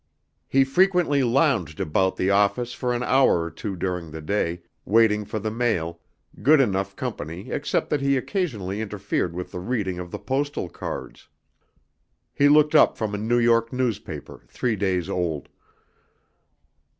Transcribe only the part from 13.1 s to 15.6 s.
a New York newspaper, three days old.